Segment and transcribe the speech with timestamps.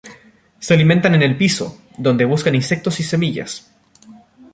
[0.59, 3.69] Se alimentan en el piso, donde buscan insectos y semillas.